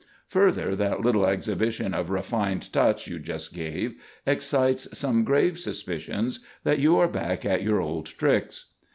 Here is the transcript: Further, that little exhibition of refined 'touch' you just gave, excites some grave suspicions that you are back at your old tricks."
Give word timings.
Further, 0.29 0.75
that 0.77 1.01
little 1.01 1.27
exhibition 1.27 1.93
of 1.93 2.09
refined 2.09 2.73
'touch' 2.73 3.07
you 3.07 3.19
just 3.19 3.53
gave, 3.53 4.01
excites 4.25 4.87
some 4.97 5.23
grave 5.23 5.59
suspicions 5.59 6.39
that 6.63 6.79
you 6.79 6.97
are 6.97 7.07
back 7.07 7.45
at 7.45 7.61
your 7.61 7.79
old 7.79 8.07
tricks." 8.07 8.71